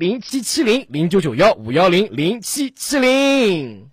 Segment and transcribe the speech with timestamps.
[0.00, 3.90] 零七七零零九九幺五幺零零七七零。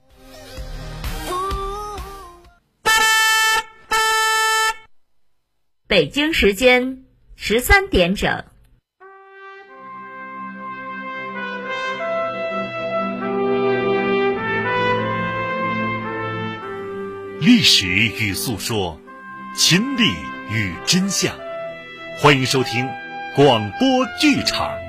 [5.85, 7.03] 北京时间
[7.35, 8.45] 十三点整。
[17.41, 18.97] 历史与诉说，
[19.57, 20.03] 亲历
[20.55, 21.37] 与真相，
[22.17, 22.87] 欢迎收听
[23.35, 24.86] 广播剧场。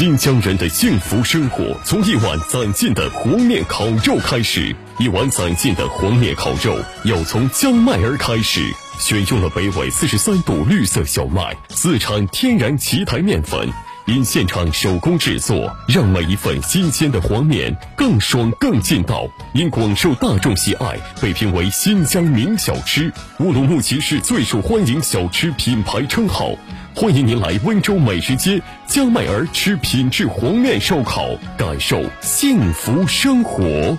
[0.00, 4.74] 新疆人的幸福生活从一碗攒劲的黄面烤肉开始。
[4.98, 8.62] 一碗攒劲的黄面烤肉要从江麦儿开始。
[8.98, 13.68] 选用了北纬四十三度绿色小麦，自产天然奇台面粉，
[14.10, 19.24] 因现场手工制作，让每一份新鲜的黄面更爽更劲道。
[19.54, 26.50] 因广受大众喜爱，被评为新疆名小吃、乌鲁木齐市最受欢迎小吃品牌称号。
[26.92, 33.96] 欢迎您来温州美食街江麦儿吃品质黄面烧烤，感受幸福生活。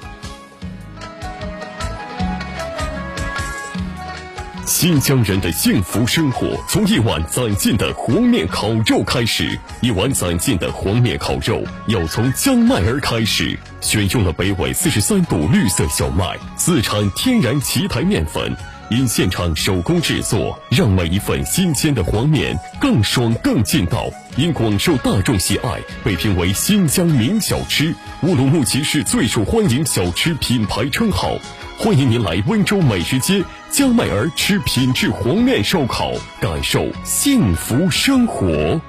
[4.81, 9.55] 新疆人的幸福生活从一碗攒劲的黄面烤肉开始。
[9.79, 13.55] 一碗攒劲的黄面烤肉要从江麦儿开始。
[13.79, 18.51] 选用了北纬四十三度绿色小麦，自产天然奇台面粉。
[18.89, 24.09] 因现场手工制作，让每一份新鲜的黄面更爽更劲道。
[24.35, 27.93] 因广受大众喜爱，被评为新疆名小吃、
[28.23, 31.37] 乌鲁木齐市最受欢迎小吃品牌称号。
[31.83, 38.79] 欢迎您来温州美食街江麦儿吃品质黄面烧烤，感受幸福生活。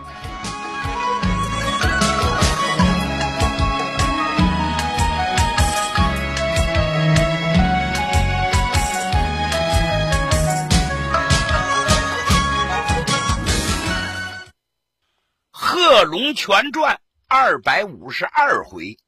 [16.04, 16.94] 《龙泉传》
[17.26, 18.98] 二百五十二回。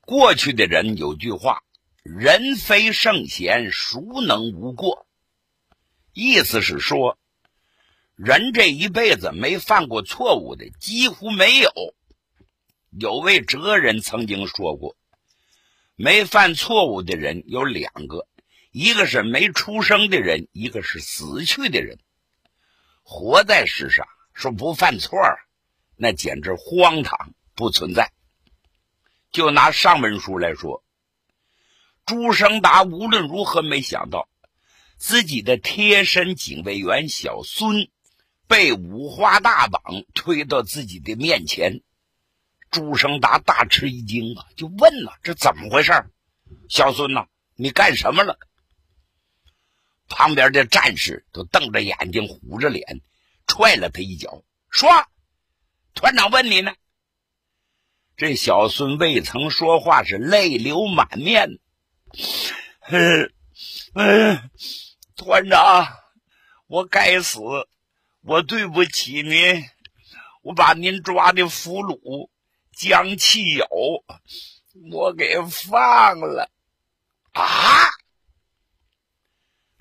[0.00, 1.60] 过去的人有句话
[2.16, 5.06] ：“人非圣贤，孰能无过？”
[6.14, 7.18] 意思是说，
[8.16, 11.70] 人这一辈子没犯过错误的几乎没有。
[12.90, 14.96] 有位哲人曾经说过
[15.96, 18.26] ：“没犯错误的人有两个，
[18.72, 21.98] 一个是没出生的人，一个是死去的人。
[23.02, 24.06] 活在世上。”
[24.38, 25.40] 说不犯错儿
[25.96, 28.12] 那简直荒唐，不存在。
[29.32, 30.84] 就拿上文书来说，
[32.08, 34.30] 朱生达无论如何没想到，
[34.96, 37.90] 自己的贴身警卫员小孙
[38.46, 39.82] 被五花大绑
[40.14, 41.82] 推到自己的面前。
[42.70, 45.92] 朱生达大吃一惊啊，就问了：“这怎么回事？
[46.70, 47.26] 小孙呐，
[47.56, 48.38] 你干什么了？”
[50.08, 53.02] 旁边的战士都瞪着眼睛，虎着脸。
[53.46, 54.88] 踹了他一脚，说
[55.92, 56.72] ：“团长问你呢。”
[58.16, 61.58] 这小孙未曾说话，是泪流满面。
[62.90, 63.32] 嗯
[63.94, 64.50] 嗯，
[65.16, 65.86] 团长，
[66.66, 67.40] 我该死，
[68.22, 69.64] 我对不起您，
[70.42, 72.28] 我把您抓的俘虏
[72.76, 73.66] 江汽友，
[74.90, 76.50] 我给放了。
[77.32, 77.88] 啊！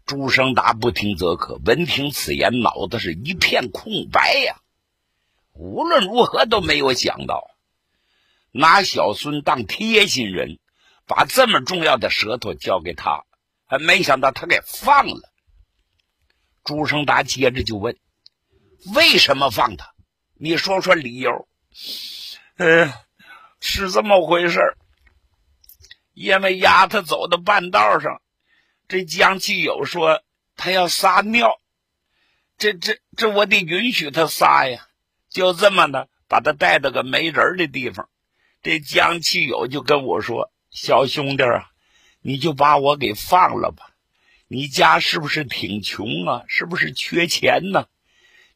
[0.06, 4.62] 朱生达不听则可，闻听此言，脑子是一片空白呀。
[5.54, 7.50] 无论如何都没有想到，
[8.52, 10.60] 拿小孙当贴心人，
[11.08, 13.24] 把这么重要的舌头交给他，
[13.66, 15.34] 还没想到他给放了。
[16.64, 17.98] 朱生达接着就问
[18.94, 19.94] ：“为什么放他？
[20.36, 21.48] 你说说理由。
[22.58, 22.92] ”“嗯，
[23.62, 24.60] 是这么回事
[26.14, 28.22] 因为丫他走到半道上。”
[28.90, 30.24] 这江继友说
[30.56, 31.58] 他要撒尿，
[32.58, 34.88] 这这这我得允许他撒呀。
[35.30, 38.10] 就这么的把他带到个没人的地方。
[38.62, 41.72] 这江继友就跟我说：“小兄弟啊，
[42.22, 43.96] 你就把我给放了吧。
[44.48, 46.44] 你家是不是挺穷啊？
[46.48, 47.88] 是不是缺钱呢？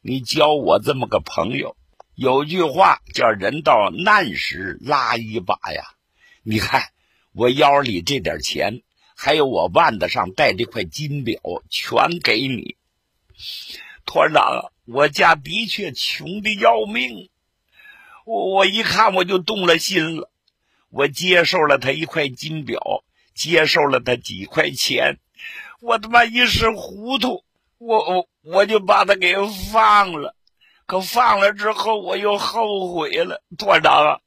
[0.00, 1.76] 你交我这么个朋友。
[2.14, 5.82] 有句话叫‘人到难时拉一把’呀。
[6.42, 6.82] 你看
[7.32, 8.82] 我腰里这点钱。”
[9.14, 11.38] 还有我腕子上戴这块金表，
[11.70, 12.76] 全给你，
[14.04, 14.72] 团长！
[14.84, 17.30] 我家的确穷的要命，
[18.24, 20.31] 我我一看我就动了心了，
[20.92, 22.78] 我接受了他一块金表，
[23.34, 25.18] 接受了他几块钱，
[25.80, 27.44] 我他妈一时糊涂，
[27.78, 29.34] 我我我就把他给
[29.72, 30.36] 放了，
[30.84, 34.20] 可放了之后我又后悔了，团长啊！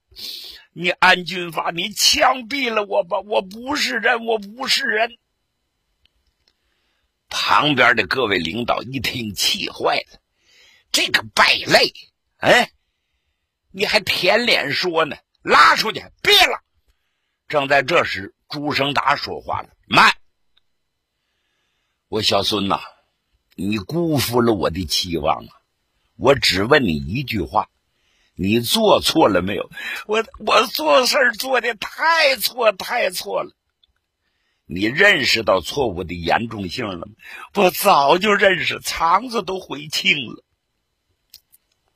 [0.73, 3.19] 你安军法，你枪毙了我吧！
[3.19, 5.17] 我不是人，我不是人。
[7.29, 10.19] 旁边的各位领导一听，气坏了，
[10.91, 11.93] 这个败类，
[12.37, 12.71] 哎，
[13.71, 15.15] 你还舔脸说呢？
[15.45, 16.59] 拉出去，别了！
[17.47, 20.11] 正在这时，朱生达说话了：“慢，
[22.07, 22.81] 我小孙呐，
[23.55, 25.53] 你辜负了我的期望啊！
[26.17, 27.69] 我只问你一句话。”
[28.37, 29.71] 你做错了没有？
[30.07, 33.55] 我我做事做的太错太错了。
[34.65, 37.13] 你认识到错误的严重性了吗？
[37.53, 40.43] 我早就认识，肠子都悔青了。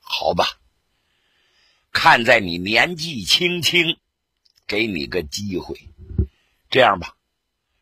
[0.00, 0.46] 好吧，
[1.92, 3.98] 看在你年纪轻轻，
[4.66, 5.88] 给你个机会。
[6.70, 7.16] 这样吧，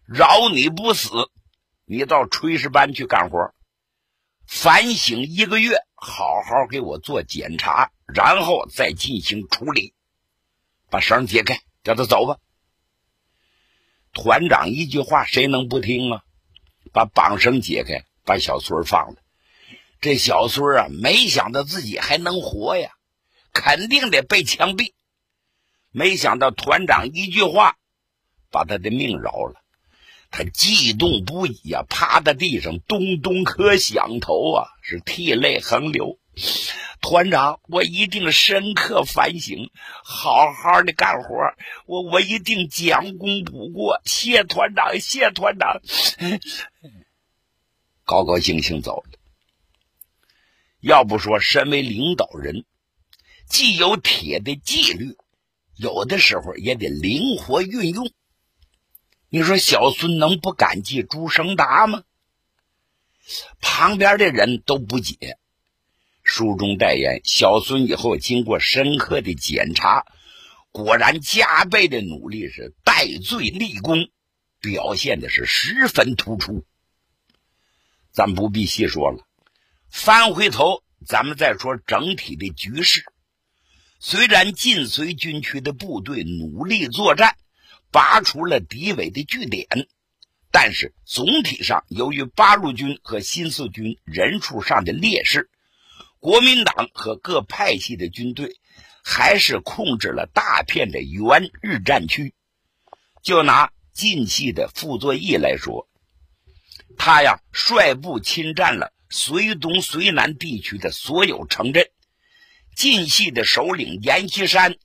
[0.06, 1.10] 饶你不死，
[1.84, 3.52] 你到炊事班去干活，
[4.46, 7.90] 反省一个月，好好给我做检查。
[8.06, 9.92] 然后再进行处理，
[10.88, 12.38] 把绳解开，叫他走吧。
[14.14, 16.22] 团长一句话，谁能不听啊？
[16.90, 19.16] 把绑绳解开，把小孙放了。
[20.00, 22.92] 这小孙啊，没想到自己还能活呀，
[23.60, 24.92] 肯定得被枪毙。
[25.90, 27.76] 没想到团长一句话，
[28.52, 29.60] 把他的命饶了。
[30.30, 36.20] 他激动不已呀，趴在地上咚咚磕响头啊，是涕泪横流。
[37.00, 39.70] 团长，我一定深刻反省，
[40.04, 41.34] 好好的干活。
[41.86, 44.00] 我我一定将功补过。
[44.04, 45.80] 谢团长，谢团长，
[48.04, 49.18] 高高兴兴走了。
[50.80, 52.64] 要不说，身为领导人，
[53.48, 55.16] 既有铁的纪律，
[55.76, 58.12] 有的时候也得灵活运用。
[59.30, 62.02] 你说小孙能不感激朱生达吗？
[63.60, 65.38] 旁边的人都不解。
[66.22, 70.04] 书中代言，小孙以后经过深刻的检查，
[70.70, 74.08] 果然加倍的努力是戴罪立功，
[74.60, 76.64] 表现的是十分突出。
[78.12, 79.26] 咱不必细说了，
[79.90, 83.04] 翻回头，咱们再说整体的局势。
[84.00, 87.36] 虽然晋绥军区的部队努力作战，
[87.90, 89.66] 拔除了敌伪的据点，
[90.52, 95.50] 但是总体上，由于八路军和新四军人数上的劣势。
[96.20, 98.56] 国民党和各派系的军队
[99.04, 102.34] 还是控制了大片的原日战区。
[103.22, 105.88] 就拿晋系的傅作义来说，
[106.96, 111.88] 他呀率部侵占了绥东、绥南地区的所有城镇。
[112.78, 114.76] 晋系的首领阎锡山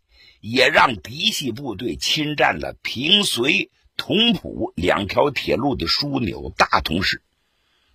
[0.42, 7.22] 也让嫡系部队侵占了平绥、同蒲两条铁路的枢纽大同市，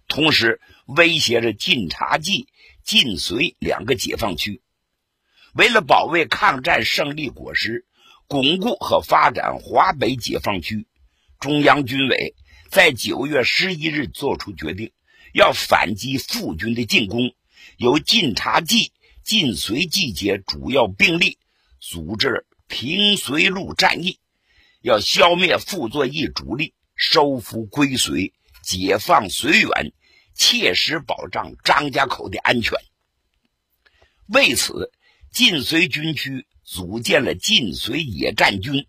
[0.06, 2.46] 同时威胁着晋察冀。
[2.84, 4.62] 晋绥两个解放区，
[5.52, 7.84] 为了保卫抗战胜利果实，
[8.28, 10.86] 巩固和发展华北解放区，
[11.40, 12.36] 中央军委
[12.70, 14.92] 在九月十一日作出决定，
[15.34, 17.34] 要反击复军的进攻，
[17.76, 18.92] 由晋察冀、
[19.28, 21.36] 晋绥集结主要兵力，
[21.80, 24.20] 组织平绥路战役，
[24.80, 28.32] 要消灭傅作义主力，收复归绥，
[28.62, 29.92] 解放绥远。
[30.34, 32.78] 切实保障张家口的安全。
[34.28, 34.90] 为此，
[35.30, 38.86] 晋绥军区组建了晋绥野战军，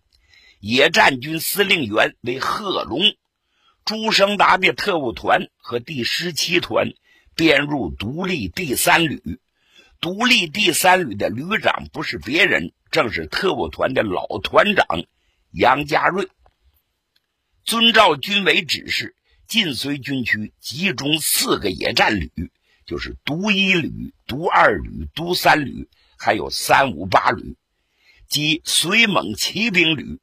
[0.58, 3.02] 野战军司令员为贺龙。
[3.84, 6.94] 朱生达的特务团和第十七团
[7.34, 9.38] 编入独立第三旅。
[10.00, 14.86] 独立第三旅的旅长不是别人，正是特务团的老团长
[15.52, 16.28] 杨家瑞。
[17.64, 19.14] 遵照军委指示。
[19.46, 22.30] 晋绥军区集中四个野战旅，
[22.86, 27.56] 就是独一旅、独二旅、独三旅，还有三五八旅，
[28.28, 30.20] 及绥蒙骑兵旅。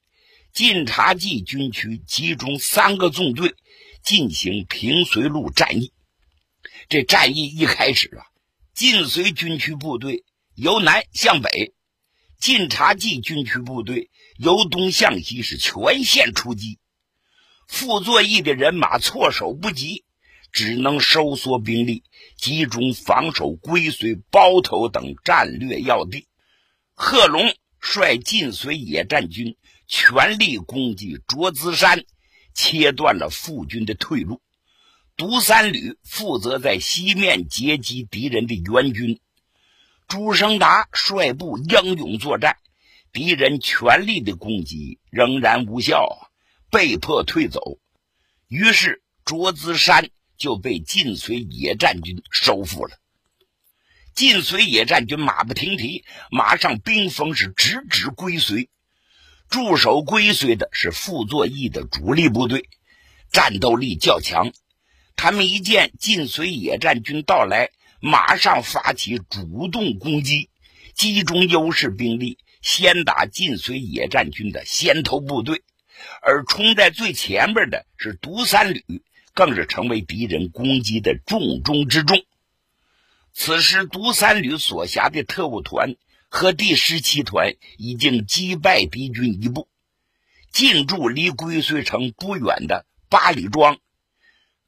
[0.53, 3.53] 晋察冀军区集中三个纵队
[4.01, 5.91] 进行平绥路战役。
[6.87, 8.23] 这战役一开始啊，
[8.77, 11.73] 晋绥军区部队由南向北，
[12.39, 16.77] 晋察冀军区部队由东向西，是全线出击。
[17.67, 20.05] 傅作义的人马措手不及，
[20.51, 22.03] 只能收缩兵力，
[22.37, 26.27] 集中防守归绥、包头等战略要地。
[26.93, 29.57] 贺龙率晋绥野战军
[29.87, 32.05] 全力攻击卓资山，
[32.53, 34.39] 切断了傅军的退路。
[35.17, 39.19] 独三旅负责在西面截击敌人的援军。
[40.07, 42.57] 朱生达率部英勇作战，
[43.11, 46.29] 敌人全力的攻击仍然无效。
[46.69, 47.79] 被迫退走，
[48.47, 52.99] 于是卓资山就被晋绥野战军收复了。
[54.13, 58.67] 晋绥野战军马不停蹄，马上兵锋是直指归绥。
[59.49, 62.69] 驻守归绥的是傅作义的主力部队，
[63.31, 64.51] 战斗力较强。
[65.17, 70.51] 他们一见晋绥野战军到来，马上发起主动攻击，
[70.93, 75.63] 集中优势兵力，先打晋绥野战军的先头部队。
[76.21, 79.01] 而冲在最前面的是独三旅，
[79.33, 82.23] 更是成为敌人攻击的重中之重。
[83.33, 85.95] 此时，独三旅所辖的特务团
[86.29, 89.67] 和第十七团已经击败敌军一部，
[90.51, 93.79] 进驻离归绥城不远的八里庄。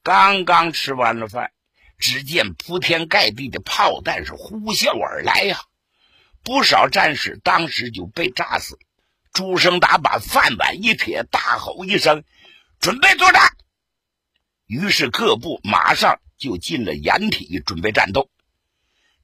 [0.03, 1.51] 刚刚吃完了饭，
[1.97, 5.59] 只见铺天盖地的炮弹是呼啸而来呀！
[6.41, 8.79] 不少战士当时就被炸死。
[9.33, 12.23] 朱生达把饭碗一撇，大吼一声
[12.79, 13.55] ：“准备作战！”
[14.65, 18.29] 于是各部马上就进了掩体，准备战斗。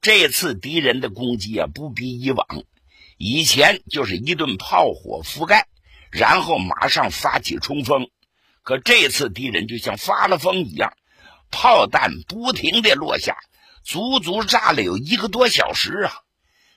[0.00, 2.46] 这次敌人的攻击啊，不比以往。
[3.16, 5.66] 以前就是一顿炮火覆盖，
[6.12, 8.10] 然后马上发起冲锋。
[8.66, 10.92] 可这次敌人就像发了疯一样，
[11.52, 13.36] 炮弹不停的落下，
[13.84, 16.12] 足足炸了有一个多小时啊！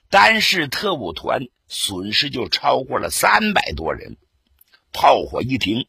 [0.08, 4.18] 单是特务团损失就超过了三百多人。
[4.92, 5.88] 炮火一停，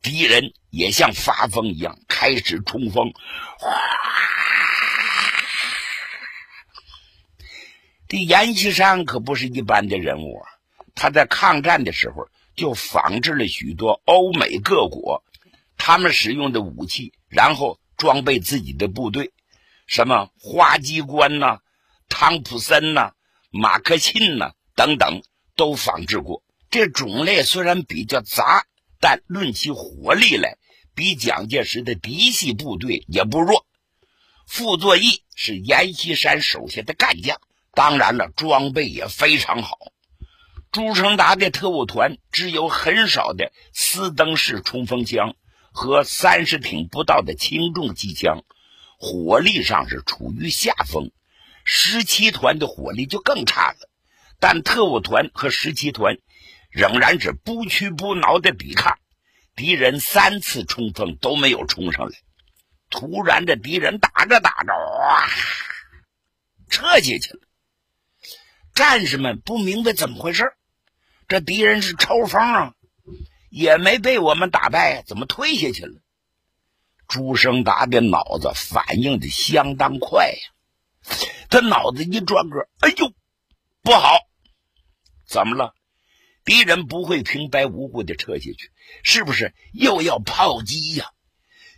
[0.00, 3.12] 敌人也像发疯一样开始冲锋。
[8.08, 10.48] 这阎锡山可不是一般的人物啊！
[10.94, 15.22] 他在抗战的时候就仿制了许多欧美各国
[15.86, 19.32] 他们使用的武器，然后装备自己的部队，
[19.86, 21.58] 什么花机关呐、
[22.08, 23.12] 汤普森呐、
[23.50, 25.22] 马克沁呐等等
[25.56, 26.42] 都仿制过。
[26.70, 28.64] 这种类虽然比较杂，
[28.98, 30.56] 但论起火力来，
[30.94, 33.66] 比蒋介石的嫡系部队也不弱。
[34.46, 37.38] 傅作义是阎锡山手下的干将。
[37.74, 39.76] 当然了，装备也非常好。
[40.72, 45.36] 朱成达的特务团只有很少的斯登式冲锋枪
[45.74, 48.44] 和三十挺不到的轻重机枪，
[48.96, 51.10] 火力上是处于下风。
[51.64, 53.90] 十七团的火力就更差了，
[54.38, 56.18] 但特务团和十七团
[56.70, 58.96] 仍然是不屈不挠的抵抗。
[59.56, 62.16] 敌人三次冲锋都没有冲上来。
[62.88, 65.28] 突然，这敌人打着打着，哇，
[66.70, 67.40] 撤下去了。
[68.74, 70.52] 战士们不明白怎么回事，
[71.26, 72.74] 这敌人是抽风啊，
[73.54, 76.00] 也没被我们打败，怎么退下去了？
[77.06, 81.16] 朱生达的脑子反应的相当快呀，
[81.50, 83.12] 他脑子一转个，哎呦，
[83.80, 84.18] 不好，
[85.24, 85.72] 怎么了？
[86.44, 88.72] 敌人不会平白无故的撤下去，
[89.04, 91.06] 是不是又要炮击呀？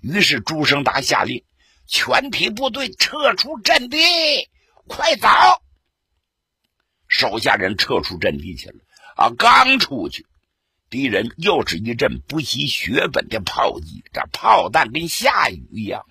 [0.01, 1.45] 于是朱生达下令，
[1.87, 3.99] 全体部队撤出阵地，
[4.87, 5.29] 快走！
[7.07, 8.79] 手下人撤出阵地去了
[9.17, 9.29] 啊！
[9.37, 10.25] 刚出去，
[10.89, 16.07] 敌人又是一阵不惜血本的炮击，这炮弹跟下雨一样。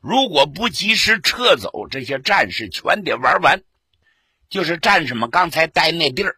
[0.00, 3.62] 如果不及时撤走，这些战士全得玩完。
[4.50, 6.36] 就是战士们刚才待那地儿，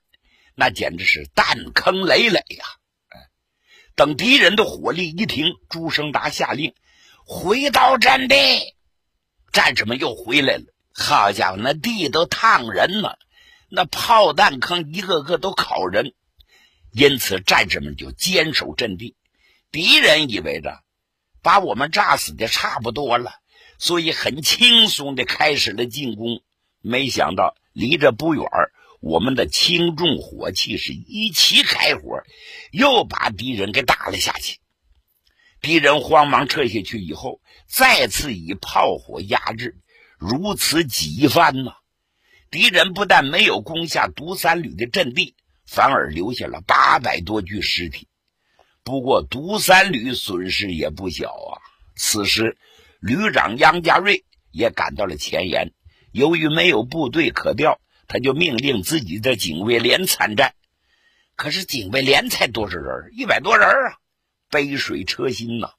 [0.54, 2.64] 那简直是弹坑累累呀！
[3.94, 6.74] 等敌人的火力一停，朱生达下令
[7.24, 8.34] 回到阵地，
[9.52, 10.64] 战士们又回来了。
[10.92, 13.18] 好家伙，那地都烫人了。
[13.68, 16.14] 那炮弹坑一个个都烤人，
[16.92, 19.16] 因此战士们就坚守阵地。
[19.70, 20.82] 敌人以为着
[21.42, 23.32] 把我们炸死的差不多了，
[23.78, 26.42] 所以很轻松的开始了进攻。
[26.80, 28.44] 没想到离着不远，
[29.00, 32.22] 我们的轻重火器是一起开火，
[32.72, 34.58] 又把敌人给打了下去。
[35.60, 39.76] 敌人慌忙撤下去以后，再次以炮火压制，
[40.18, 41.72] 如此几番呢。
[42.50, 45.36] 敌人不但没有攻下独三旅的阵地，
[45.70, 48.08] 反而留下了八百多具尸体。
[48.82, 51.62] 不过独三旅损失也不小啊。
[51.94, 52.58] 此时，
[52.98, 55.72] 旅长杨家瑞也赶到了前沿。
[56.10, 60.54] 由于没有部队可调，他就命令自己的警卫连参战。
[61.36, 63.12] 可是警卫连才多少人？
[63.12, 63.94] 一百多人啊，
[64.50, 65.70] 杯水车薪呐。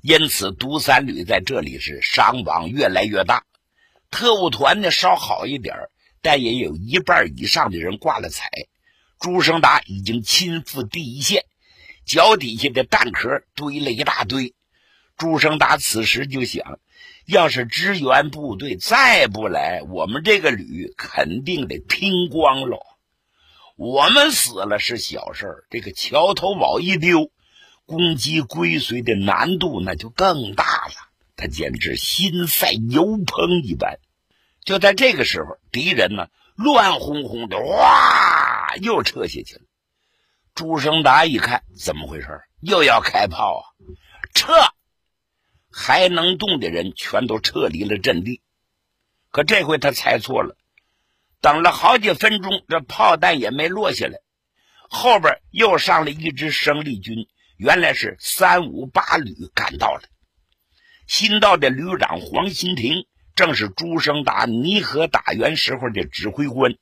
[0.00, 3.44] 因此，独三旅在这里是伤亡越来越大。
[4.12, 5.74] 特务团呢稍好一点
[6.22, 8.48] 但也有一半以上的人挂了彩。
[9.20, 11.44] 朱生达已经亲赴第一线，
[12.04, 14.54] 脚底下的弹壳堆了一大堆。
[15.16, 16.78] 朱生达此时就想：
[17.26, 22.78] 要是支援部队再不来，我们这个旅肯定得拼光了。
[23.76, 27.30] 我们死了是小事儿这个桥头堡一丢，
[27.86, 30.94] 攻击归绥的难度那就更大了。
[31.36, 33.98] 他简直心塞油烹一般。
[34.64, 38.27] 就在这个时候，敌人呢乱哄哄的，哇，
[38.76, 39.62] 又撤下去了。
[40.54, 42.28] 朱生达一看，怎么回事？
[42.60, 43.62] 又要开炮啊！
[44.34, 44.52] 撤！
[45.70, 48.42] 还能动的人全都撤离了阵地。
[49.30, 50.56] 可这回他猜错了，
[51.40, 54.18] 等了好几分钟，这炮弹也没落下来。
[54.88, 60.02] 后边又上了一支生力军，原来是三五八旅赶到了。
[61.06, 63.06] 新到的旅长黄新亭，
[63.36, 66.76] 正是朱生达泥河打援时候的指挥官。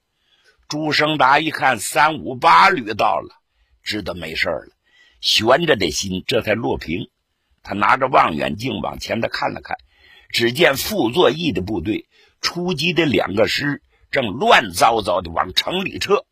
[0.68, 3.37] 朱生达一看三五八旅到了，
[3.85, 4.68] 知道没事了，
[5.20, 7.08] 悬着的心这才落平。
[7.62, 9.76] 他拿着望远镜往前头看了看，
[10.30, 12.08] 只见傅作义的部队
[12.40, 13.80] 出击的两个师
[14.11, 16.25] 正乱糟糟的往城里撤。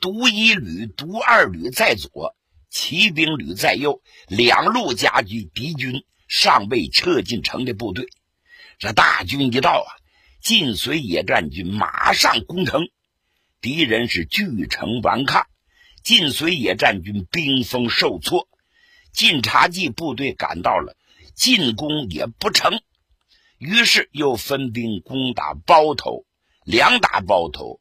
[0.00, 2.34] 独一旅、独二旅在左，
[2.70, 8.08] 骑兵旅在右，两路夹击敌军尚未撤进城的部队。
[8.78, 9.88] 这大军一到啊，
[10.40, 12.88] 晋绥野战军马上攻城，
[13.62, 15.46] 敌人是据城顽抗，
[16.04, 18.48] 晋绥野战军兵锋受挫。
[19.12, 20.96] 晋察冀部队赶到了，
[21.34, 22.82] 进攻也不成，
[23.58, 26.26] 于是又分兵攻打包头，
[26.64, 27.80] 两打包头。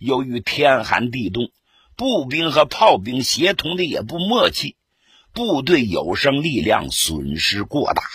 [0.00, 1.52] 由于天寒地冻。
[1.94, 4.76] 步兵和炮兵协同的也不默契，
[5.32, 8.08] 部队有生力量损失过大呀。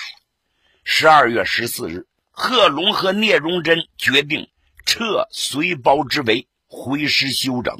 [0.85, 4.47] 十二月十四日，贺龙和聂荣臻决定
[4.85, 7.77] 撤随包之围，回师休整。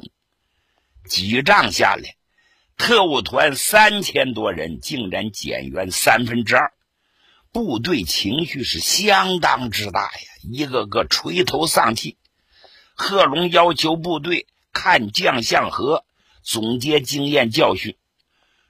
[1.08, 2.16] 几仗下来，
[2.76, 6.72] 特务团三千多人竟然减员三分之二，
[7.52, 12.16] 部队情绪是相当之大呀，一个个垂头丧气。
[12.94, 14.46] 贺龙要求部队。
[14.76, 16.04] 看将相和，
[16.42, 17.96] 总结经验教训。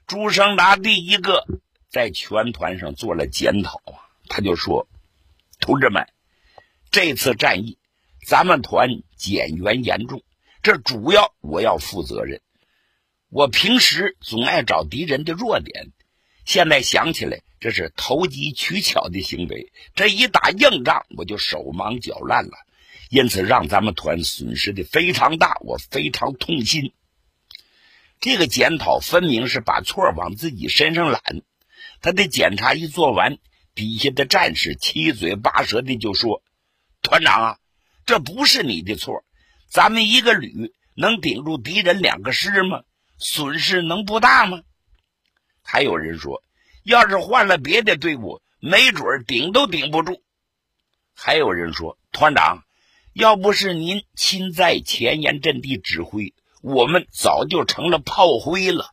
[0.05, 1.47] 朱生达第一个
[1.89, 4.87] 在全团上做了检讨啊，他就说
[5.59, 6.07] ：“同志们，
[6.91, 7.79] 这次战役
[8.25, 10.23] 咱们团减员严重，
[10.63, 12.41] 这主要我要负责任。
[13.29, 15.91] 我平时总爱找敌人的弱点，
[16.43, 19.71] 现在想起来这是投机取巧的行为。
[19.93, 22.53] 这一打硬仗，我就手忙脚乱了。”
[23.11, 26.91] 因此，让咱们团损失的非常大，我非常痛心。
[28.19, 31.21] 这个检讨分明是把错往自己身上揽。
[32.01, 33.37] 他的检查一做完，
[33.75, 36.41] 底下的战士七嘴八舌的就说
[37.03, 37.59] ：“团长啊，
[38.05, 39.23] 这不是你的错，
[39.69, 42.81] 咱们一个旅能顶住敌人两个师吗？
[43.17, 44.61] 损失能不大吗？”
[45.61, 46.43] 还有人说
[46.83, 50.21] ：“要是换了别的队伍，没准顶都顶不住。”
[51.15, 52.63] 还有人说：“团长。”
[53.15, 58.91] 要不是您亲在前沿阵地指挥，我们早就成了炮灰了。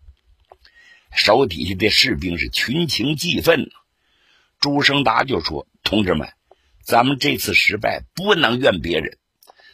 [1.12, 3.68] 手底下的士兵是群情激愤
[4.60, 6.32] 朱生达就说：“同志们，
[6.84, 9.18] 咱们这次失败不能怨别人。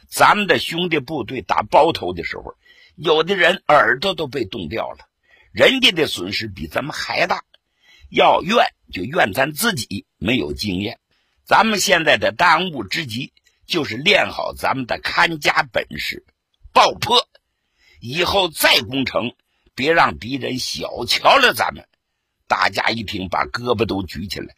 [0.08, 2.54] 咱们的兄弟部队打包头的时候，
[2.96, 5.08] 有的人耳朵都被冻掉了，
[5.52, 7.42] 人家的损失比咱们还大。
[8.10, 10.98] 要怨就怨咱自己没有经验。
[11.44, 13.32] 咱们现在的当务之急。”
[13.68, 16.24] 就是练好咱们的看家本事，
[16.72, 17.28] 爆破，
[18.00, 19.34] 以后再攻城，
[19.74, 21.86] 别让敌人小瞧了咱们。
[22.46, 24.54] 大家一听，把胳膊都举起来，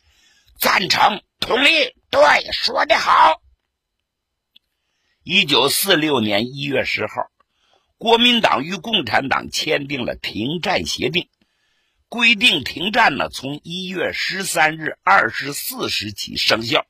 [0.61, 2.21] 赞成，同意，对，
[2.53, 3.41] 说得好。
[5.23, 7.31] 一九四六年一月十号，
[7.99, 11.29] 国民党与共产党签订了停战协定，
[12.09, 16.85] 规定停战呢，从一月十三日二十四时起生效。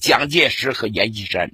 [0.00, 1.50] 蒋介石和阎锡山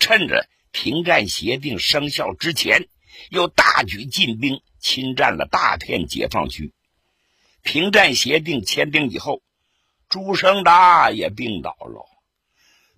[0.00, 2.88] 趁着停战协定生效之前，
[3.28, 6.72] 又大举进兵，侵占了大片解放区。
[7.62, 9.42] 停战协定签订以后，
[10.08, 12.08] 朱生达也病倒了。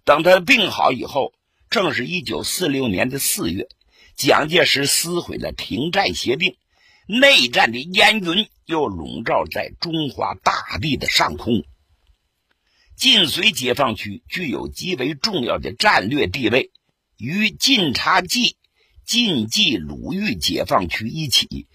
[0.06, 1.32] 等他病好以后，
[1.68, 3.66] 正是一九四六年的四月，
[4.14, 6.56] 蒋介石撕毁了停战协定，
[7.08, 11.64] 内战的烟云又笼罩在中华大地的上空。
[12.94, 16.70] 晋绥解放区具有极为重要的战略地位，
[17.18, 18.56] 与晋察冀、
[19.04, 21.66] 晋冀鲁豫解放区一起，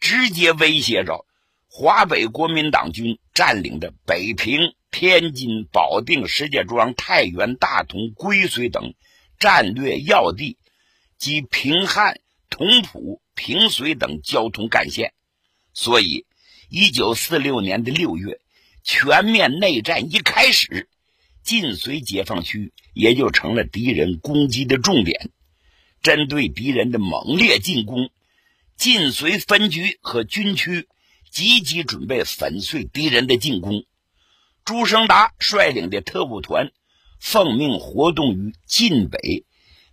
[0.00, 1.26] 直接威胁着
[1.68, 8.94] 华北国民党军占领的北平、天津、保定、石家庄、太原、大同、归绥等
[9.38, 10.58] 战略要地
[11.18, 15.12] 及平汉、同蒲、平绥等交通干线。
[15.74, 16.26] 所以，
[16.68, 18.40] 一九四六年的六月。
[18.82, 20.88] 全面内战一开始，
[21.44, 25.30] 晋绥解放区也就成了敌人攻击的重点。
[26.02, 28.08] 针对敌人的猛烈进攻，
[28.78, 30.88] 晋绥分局和军区
[31.30, 33.84] 积极准备粉碎敌人的进攻。
[34.70, 36.70] 朱生达率领的特务团
[37.18, 39.44] 奉命活动于晋北，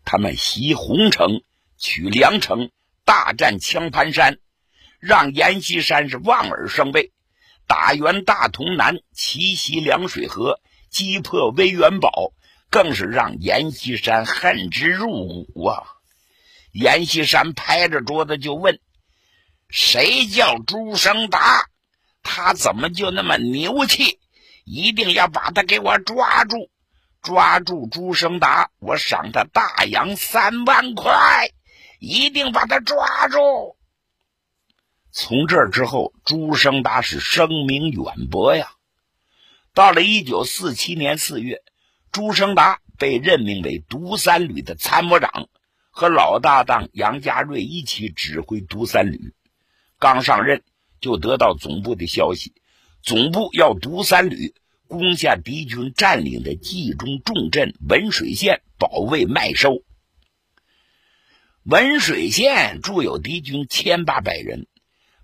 [0.05, 1.41] 他们袭洪城、
[1.79, 2.69] 取梁城，
[3.03, 4.37] 大战枪盘山。
[4.99, 7.11] 让阎锡山是望而生畏，
[7.65, 10.61] 打援大同南，奇袭凉水河，
[10.91, 12.31] 击破威元堡，
[12.69, 15.87] 更是让阎锡山恨之入骨啊！
[16.71, 18.79] 阎锡山拍着桌子就问
[19.69, 21.65] ：“谁叫朱生达？
[22.21, 24.19] 他怎么就那么牛气？
[24.67, 26.69] 一定要把他给我抓住！
[27.21, 31.49] 抓住朱生达，我赏他大洋三万块！
[31.99, 33.77] 一定把他抓住！”
[35.11, 38.73] 从这之后，朱生达是声名远播呀。
[39.73, 41.63] 到了一九四七年四月，
[42.11, 45.47] 朱生达被任命为独三旅的参谋长，
[45.91, 49.33] 和老搭档杨家瑞一起指挥独三旅。
[49.97, 50.61] 刚上任，
[50.99, 52.53] 就得到总部的消息，
[53.07, 54.53] 总部要独三旅
[54.89, 59.81] 攻下敌军占领的冀中重镇文水县，保卫麦收。
[61.63, 64.67] 文水县驻有敌军千八百人。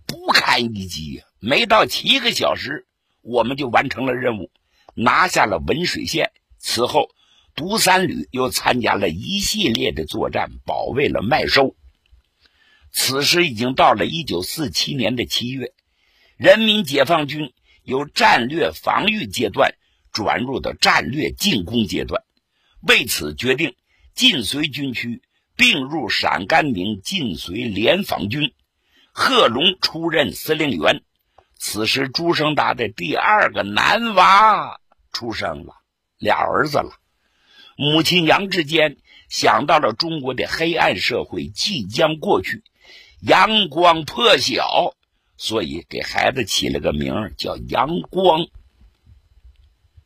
[0.07, 2.87] 不堪一击，没到七个小时，
[3.21, 4.49] 我们就完成了任务，
[4.95, 6.31] 拿下了文水县。
[6.59, 7.09] 此后，
[7.53, 11.75] 独三旅又参加了一系列的作战，保卫了麦收。
[12.93, 15.73] 此时已经到了一九四七年的七月，
[16.37, 17.51] 人民解放军
[17.83, 19.75] 由战略防御阶段
[20.11, 22.23] 转入到战略进攻阶段，
[22.81, 23.75] 为此决定
[24.15, 25.21] 晋绥军区
[25.55, 28.53] 并入陕甘宁晋绥联防军。
[29.11, 31.03] 贺龙出任司令员。
[31.55, 34.79] 此时，朱生达的第二个男娃
[35.11, 35.75] 出生了，
[36.17, 36.91] 俩儿子了。
[37.77, 38.97] 母亲杨志坚
[39.29, 42.63] 想到了中国的黑暗社会即将过去，
[43.21, 44.93] 阳光破晓，
[45.43, 48.47] 所以给孩子起了个名叫阳光。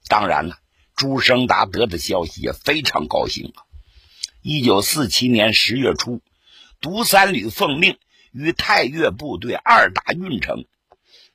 [0.08, 0.58] 当然了，
[0.95, 3.62] 朱生达得的消息也非常高兴啊。
[4.41, 6.21] 一九四七年十月初，
[6.82, 8.00] 独三旅奉命。
[8.34, 10.65] 与太岳部队二打运城，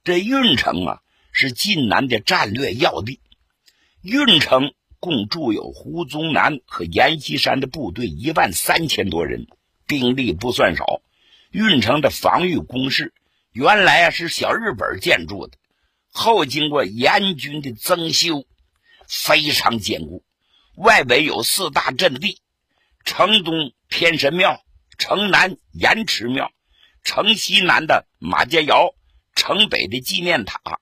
[0.05, 1.01] 这运城啊
[1.33, 3.19] 是晋南的战略要地。
[4.03, 9.47] 运城共驻有胡宗南和阎锡山的部队一万三千多人，
[9.87, 11.03] 兵力不算少。
[11.51, 13.13] 运城的防御工事
[13.53, 15.59] 原来啊是小日本建筑的，
[16.11, 18.47] 后经过严军的增修，
[19.07, 20.25] 非常坚固。
[20.77, 22.41] 外围有四大阵地：
[23.05, 24.63] 城东天神庙、
[24.99, 26.51] 城南盐池庙。
[27.05, 28.95] 城西南的马家窑，
[29.35, 30.79] 城北的纪念塔，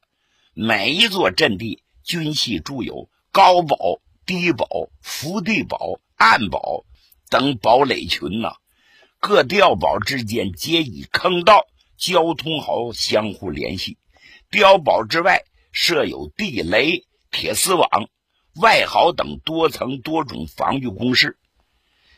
[0.52, 4.66] 每一座阵地均系筑有高堡、低堡、
[5.00, 6.85] 伏地堡、暗堡
[7.30, 8.52] 等堡垒群呐。
[9.18, 11.66] 各碉堡之间皆以坑道、
[12.01, 13.99] 交通壕相互联系。
[14.51, 17.89] 碉堡之外设有地雷、铁丝网、
[18.57, 21.39] 外壕等多层多种防御工事。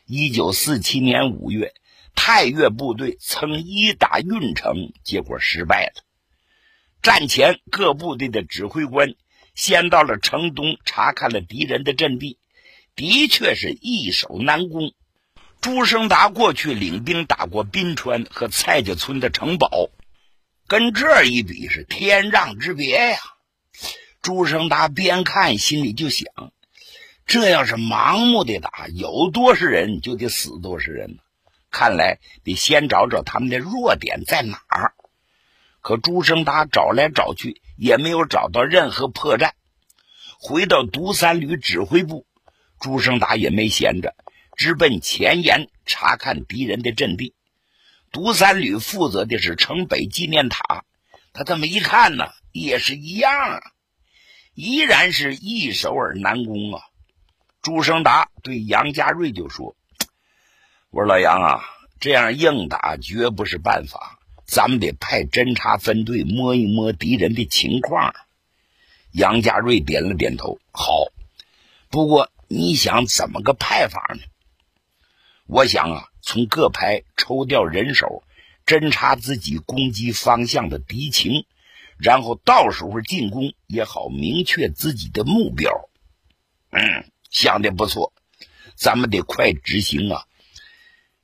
[0.07, 1.75] 一九四七年五月。
[2.15, 6.05] 太岳部队曾一打运城，结果失败了。
[7.01, 9.15] 战前各部队的指挥官
[9.55, 12.39] 先到了城东查看了敌人的阵地，
[12.95, 14.93] 的确是易守难攻。
[15.63, 19.91] 朱生达过去领兵打过宾川和蔡家村的城堡，
[20.67, 23.19] 跟这一比是天壤之别呀。
[24.23, 26.27] 朱生达边看心里就想：
[27.27, 31.21] 这要是盲目的打，有多少人就得死多少人？
[31.71, 34.95] 看来得先找找他们的弱点在哪儿。
[35.81, 39.53] 可朱生达找来找去也没有找到任何破绽。
[40.41, 42.27] 回到独三旅指挥部，
[42.81, 44.17] 朱生达也没闲着，
[44.57, 47.35] 直奔前沿查看敌人的阵地。
[48.11, 50.85] 独三旅负责的是城北纪念塔，
[51.33, 53.61] 他这么一看呢，也是一样，啊，
[54.55, 56.83] 依然是易守而难攻啊。
[57.63, 59.75] 朱生达对杨家瑞就说。
[60.91, 61.65] 我说老杨啊，
[62.01, 68.15] 这样硬打绝不是办法，咱们得派侦察分队摸一摸敌人的情况。
[69.11, 71.07] 杨家瑞点了点头，好。
[71.89, 74.21] 不过你想怎么个派法呢？
[75.53, 78.23] 我想啊，从各排抽调人手，
[78.65, 81.45] 侦查自己攻击方向的敌情，
[81.99, 85.71] 然后到时候进攻也好明确自己的目标。
[86.71, 88.15] 嗯，想的不错，
[88.77, 90.25] 咱们得快执行啊。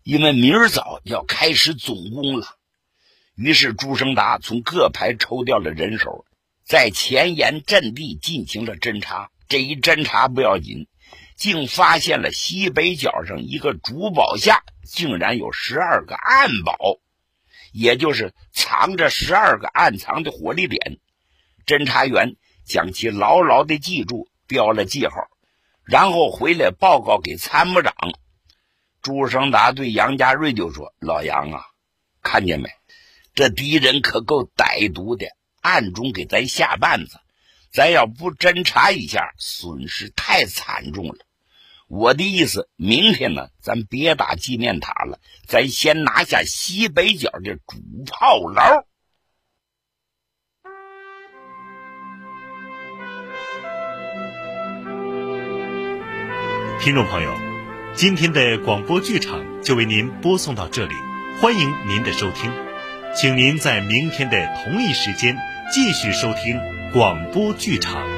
[0.03, 2.59] 因为明儿早要开始总攻了，
[3.35, 6.27] 于是朱生达从各排抽调了人手，
[6.67, 9.31] 在前沿阵地进行了侦查。
[9.49, 10.87] 这一侦查不要紧，
[11.39, 16.99] 竟发现了西北角上一个主堡下竟然有十二个暗堡，
[17.73, 20.99] 也就是藏着十二个暗藏的火力点。
[21.65, 25.29] 侦查员将其牢牢的记住，标了记号，
[25.85, 27.95] 然后回来报告给参谋长。
[29.01, 31.63] 朱生达对杨家瑞就说：“老杨啊，
[32.21, 32.69] 看见没？
[33.35, 35.29] 这敌人可够歹毒的，
[35.61, 37.21] 暗中给咱下绊子。
[37.71, 41.19] 咱要不侦查一下，损失太惨重了。
[41.89, 48.61] 我的意思，明天呢，咱别打纪念塔了，咱先拿下西北角的主炮楼。
[56.79, 57.35] 听众朋友，
[57.95, 60.95] 今天的广播剧场就为您播送到这里，
[61.41, 62.53] 欢迎您的收听，
[63.17, 65.39] 请您在明天的同一时间
[65.73, 66.61] 继续收听
[66.93, 68.18] 广播剧场。